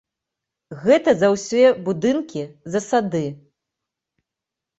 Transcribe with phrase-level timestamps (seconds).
[0.85, 2.43] Гэта за ўсе будынкі,
[2.77, 3.23] за сады.